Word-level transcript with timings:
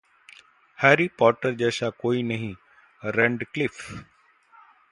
‘Harry 0.79 1.07
Potter’ 1.19 1.53
जैसा 1.55 1.89
कोई 2.01 2.23
नहीं: 2.23 2.53
रैडक्लिफ 3.01 3.81